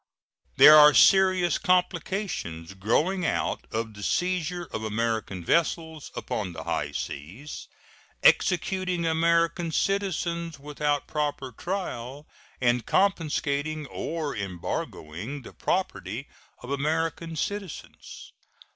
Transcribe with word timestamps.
There 0.57 0.75
are 0.79 0.95
serious 0.95 1.59
complications 1.59 2.73
growing 2.73 3.23
out 3.23 3.67
of 3.69 3.93
the 3.93 4.01
seizure 4.01 4.65
of 4.73 4.83
American 4.83 5.45
vessels 5.45 6.09
upon 6.15 6.53
the 6.53 6.63
high 6.63 6.91
seas, 6.91 7.67
executing 8.23 9.05
American 9.05 9.71
citizens 9.71 10.57
without 10.57 11.05
proper 11.05 11.51
trial, 11.51 12.27
and 12.59 12.83
confiscating 12.83 13.85
or 13.85 14.35
embargoing 14.35 15.43
the 15.43 15.53
property 15.53 16.27
of 16.63 16.71
American 16.71 17.35
citizens. 17.35 18.31